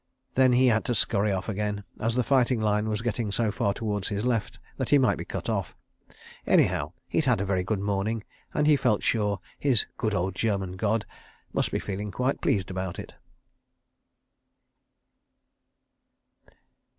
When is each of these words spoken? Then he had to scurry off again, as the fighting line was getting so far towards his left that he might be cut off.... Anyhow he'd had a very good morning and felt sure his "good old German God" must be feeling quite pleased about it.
Then 0.33 0.53
he 0.53 0.65
had 0.65 0.83
to 0.85 0.95
scurry 0.95 1.31
off 1.31 1.47
again, 1.47 1.83
as 1.99 2.15
the 2.15 2.23
fighting 2.23 2.59
line 2.59 2.89
was 2.89 3.03
getting 3.03 3.31
so 3.31 3.51
far 3.51 3.71
towards 3.71 4.07
his 4.07 4.25
left 4.25 4.57
that 4.77 4.89
he 4.89 4.97
might 4.97 5.15
be 5.19 5.25
cut 5.25 5.47
off.... 5.47 5.75
Anyhow 6.47 6.93
he'd 7.07 7.25
had 7.25 7.39
a 7.39 7.45
very 7.45 7.63
good 7.63 7.79
morning 7.79 8.23
and 8.51 8.67
felt 8.79 9.03
sure 9.03 9.39
his 9.59 9.85
"good 9.97 10.15
old 10.15 10.33
German 10.33 10.71
God" 10.71 11.05
must 11.53 11.71
be 11.71 11.77
feeling 11.77 12.09
quite 12.09 12.41
pleased 12.41 12.71
about 12.71 12.97
it. 12.97 13.13